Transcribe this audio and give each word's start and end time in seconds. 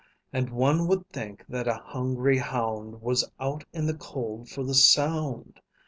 And 0.33 0.49
one 0.49 0.87
would 0.87 1.07
think 1.09 1.45
that 1.47 1.67
a 1.67 1.75
hungry 1.75 2.39
hound 2.39 3.03
Was 3.03 3.23
out 3.39 3.65
in 3.71 3.85
the 3.85 3.93
cold 3.93 4.49
for 4.49 4.63
the 4.63 4.73
sound. 4.73 5.59